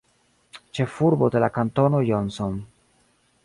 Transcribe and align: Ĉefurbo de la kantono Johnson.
Ĉefurbo 0.77 1.29
de 1.35 1.43
la 1.45 1.49
kantono 1.59 2.03
Johnson. 2.11 2.61